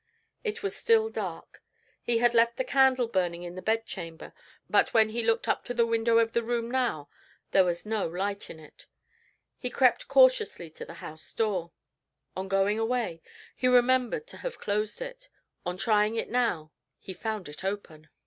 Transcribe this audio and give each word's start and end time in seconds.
It 0.43 0.63
was 0.63 0.75
still 0.75 1.09
dark. 1.11 1.61
He 2.01 2.17
had 2.17 2.33
left 2.33 2.57
the 2.57 2.63
candle 2.63 3.07
burning 3.07 3.43
in 3.43 3.53
the 3.53 3.61
bedchamber; 3.61 4.33
but 4.67 4.95
when 4.95 5.09
he 5.09 5.21
looked 5.23 5.47
up 5.47 5.63
to 5.65 5.75
the 5.75 5.85
window 5.85 6.17
of 6.17 6.33
the 6.33 6.41
room 6.41 6.71
now 6.71 7.07
there 7.51 7.63
was 7.63 7.85
no 7.85 8.07
light 8.07 8.49
in 8.49 8.59
it. 8.59 8.87
He 9.59 9.69
crept 9.69 10.07
cautiously 10.07 10.71
to 10.71 10.85
the 10.85 10.95
house 11.05 11.31
door. 11.35 11.71
On 12.35 12.47
going 12.47 12.79
away, 12.79 13.21
he 13.55 13.67
remembered 13.67 14.25
to 14.29 14.37
have 14.37 14.57
closed 14.57 15.03
it; 15.03 15.29
on 15.67 15.77
trying 15.77 16.15
it 16.15 16.31
now, 16.31 16.71
he 16.97 17.13
found 17.13 17.47
it 17.47 17.63
open. 17.63 18.09